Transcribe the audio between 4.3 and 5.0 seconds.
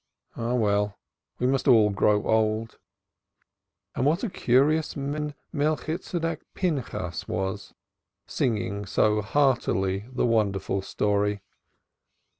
curious